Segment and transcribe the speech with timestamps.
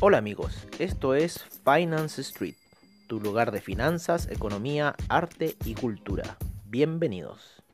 [0.00, 2.54] Hola amigos, esto es Finance Street,
[3.08, 6.36] tu lugar de finanzas, economía, arte y cultura.
[6.66, 7.64] Bienvenidos.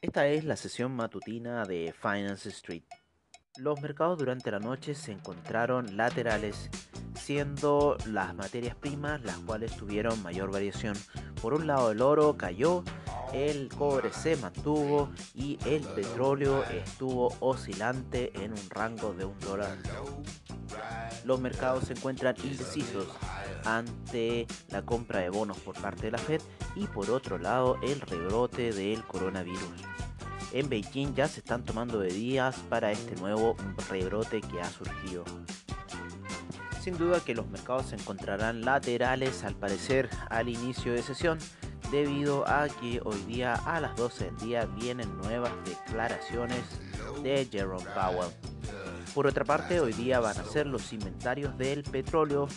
[0.00, 2.84] Esta es la sesión matutina de Finance Street.
[3.56, 6.70] Los mercados durante la noche se encontraron laterales,
[7.16, 10.94] siendo las materias primas las cuales tuvieron mayor variación.
[11.42, 12.84] Por un lado el oro cayó,
[13.32, 19.78] el cobre se mantuvo y el petróleo estuvo oscilante en un rango de un dólar.
[21.24, 23.08] Los mercados se encuentran indecisos
[23.64, 26.40] ante la compra de bonos por parte de la Fed
[26.74, 29.92] y por otro lado el rebrote del coronavirus
[30.52, 33.56] en Beijing ya se están tomando medidas para este nuevo
[33.88, 35.24] rebrote que ha surgido.
[36.80, 41.38] Sin duda que los mercados se encontrarán laterales al parecer al inicio de sesión
[41.92, 46.62] debido a que hoy día a las 12 del día vienen nuevas declaraciones
[47.22, 48.32] de Jerome Powell.
[49.14, 52.48] Por otra parte, hoy día van a ser los inventarios del petróleo,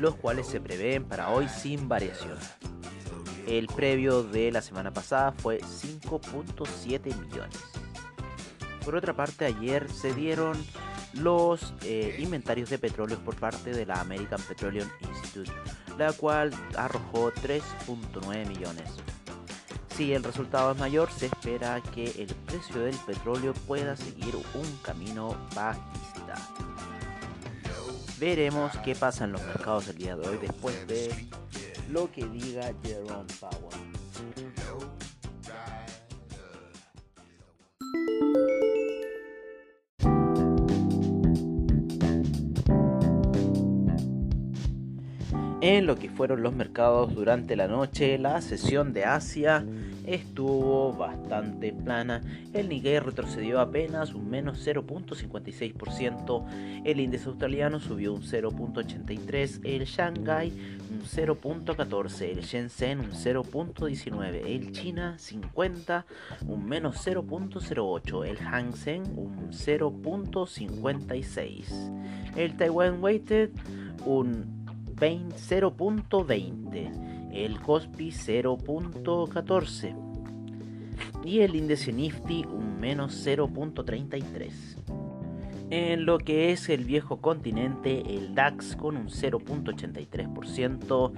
[0.00, 2.36] los cuales se prevén para hoy sin variación.
[3.46, 7.60] El previo de la semana pasada fue 5.7 millones.
[8.84, 10.56] Por otra parte, ayer se dieron
[11.14, 15.52] los eh, inventarios de petróleo por parte de la American Petroleum Institute,
[15.98, 18.90] la cual arrojó 3.9 millones.
[19.96, 24.76] Si el resultado es mayor, se espera que el precio del petróleo pueda seguir un
[24.82, 26.34] camino bajista.
[28.18, 31.28] Veremos qué pasa en los mercados el día de hoy después de
[31.90, 33.71] lo que diga Jerome Powell.
[45.62, 49.64] En lo que fueron los mercados durante la noche, la sesión de Asia
[50.04, 52.20] estuvo bastante plana.
[52.52, 60.52] El Nikkei retrocedió apenas un menos 0.56%, el índice australiano subió un 0.83%, el Shanghai
[60.90, 66.06] un 0.14%, el Shenzhen un 0.19%, el China 50
[66.48, 73.50] un menos 0.08%, el Hang Seng un 0.56%, el Taiwan Weighted
[74.04, 74.61] un
[75.02, 79.96] 0.20, el Cospi 0.14
[81.24, 85.01] y el índice Nifty un menos 0.33.
[85.74, 91.12] En lo que es el viejo continente, el DAX con un 0.83%,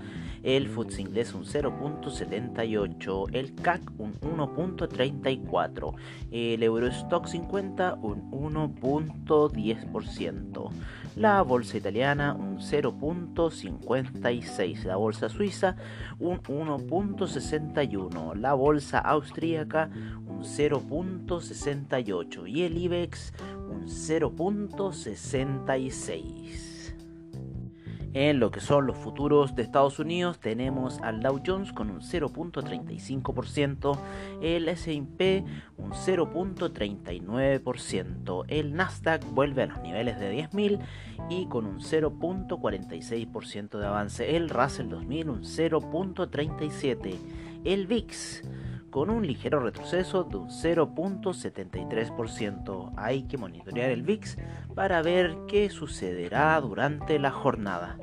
[0.44, 5.94] el FTSE inglés un 0.78%, el CAC un 1.34%,
[6.30, 10.70] el Eurostock 50 un 1.10%,
[11.16, 15.74] la bolsa italiana un 0.56%, la bolsa suiza
[16.20, 19.90] un 1.61%, la bolsa austríaca
[20.28, 23.32] un 0.68% y el IBEX
[23.86, 26.74] 0.66%.
[28.14, 32.00] En lo que son los futuros de Estados Unidos tenemos al Dow Jones con un
[32.00, 33.98] 0.35%,
[34.40, 35.44] el S&P
[35.76, 40.78] un 0.39%, el Nasdaq vuelve a los niveles de 10.000
[41.28, 47.18] y con un 0.46% de avance, el Russell 2000 un 0.37%,
[47.64, 48.42] el VIX
[48.94, 52.92] con un ligero retroceso de un 0.73%.
[52.96, 54.36] Hay que monitorear el VIX
[54.76, 57.98] para ver qué sucederá durante la jornada.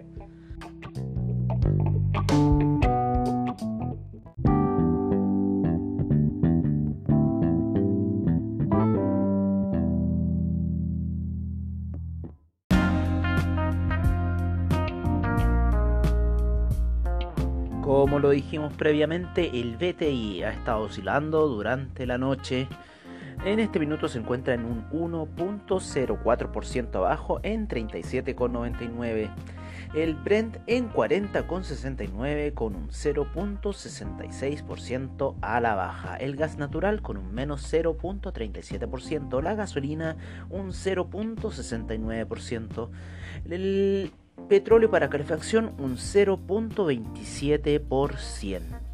[18.01, 22.67] Como lo dijimos previamente, el BTI ha estado oscilando durante la noche.
[23.45, 29.29] En este minuto se encuentra en un 1.04% abajo en 37,99.
[29.93, 36.15] El Brent en 40,69 con un 0.66% a la baja.
[36.15, 39.43] El gas natural con un menos 0.37%.
[39.43, 40.17] La gasolina
[40.49, 42.89] un 0.69%.
[43.47, 44.11] El
[44.47, 48.90] Petróleo para calefacción un 0.27%.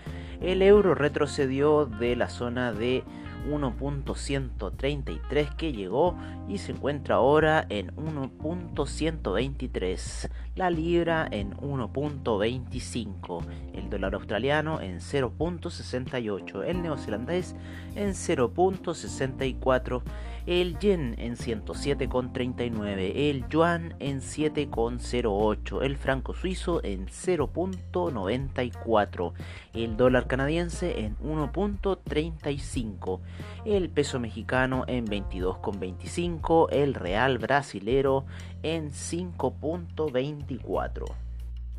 [0.40, 3.04] El euro retrocedió de la zona de
[3.46, 6.16] 1.133 que llegó
[6.48, 13.44] y se encuentra ahora en 1.123, la libra en 1.25,
[13.74, 17.54] el dólar australiano en 0.68, el neozelandés
[17.94, 20.02] en 0.64,
[20.46, 29.32] el yen en 107,39, el yuan en 7,08, el franco suizo en 0.94,
[29.74, 33.20] el dólar canadiense en 1.35,
[33.64, 38.26] el peso mexicano en 22,25, el real brasilero
[38.62, 41.06] en 5.24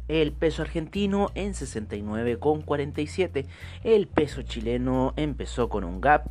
[0.09, 3.45] el peso argentino en 69,47.
[3.83, 6.29] El peso chileno empezó con un gap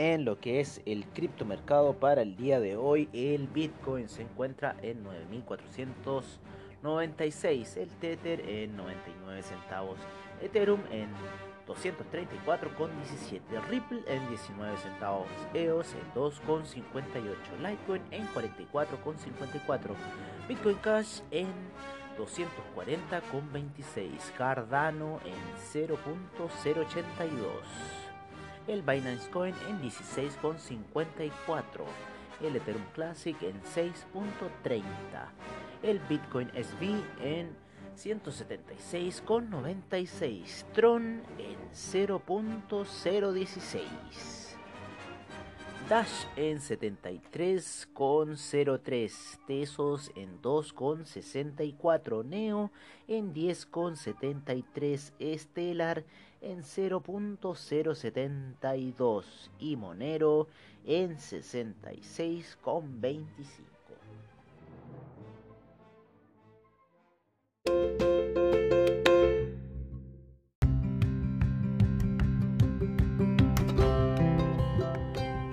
[0.04, 4.76] En lo que es el criptomercado para el día de hoy, el Bitcoin se encuentra
[4.82, 6.26] en 9.400
[6.84, 9.98] 96, el Tether en 99 centavos,
[10.42, 11.08] Ethereum en
[11.66, 19.96] 234,17, Ripple en 19 centavos, EOS en 2,58, Litecoin en 44,54,
[20.50, 21.48] Bitcoin Cash en
[22.18, 25.40] 240,26, Cardano en
[25.88, 28.03] 0.082,
[28.68, 31.32] el Binance Coin en 16,54,
[32.42, 34.84] el Ethereum Classic en 6.30
[35.84, 37.56] el Bitcoin SV en
[37.98, 43.84] 176,96, Tron en 0.016,
[45.88, 52.72] Dash en 73,03, Tesos en 2,64, Neo
[53.08, 56.04] en 10,73, Stellar
[56.44, 59.24] en 0.072
[59.60, 60.48] y Monero
[60.86, 63.26] en 66,25.